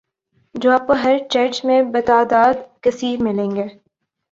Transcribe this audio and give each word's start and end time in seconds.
جو 0.55 0.71
آپ 0.71 0.87
کو 0.87 0.93
ہر 0.93 1.17
چرچ 1.29 1.63
میں 1.65 1.81
بتعداد 1.91 2.53
کثیر 2.81 3.23
ملیں 3.23 3.55
گے 3.55 3.67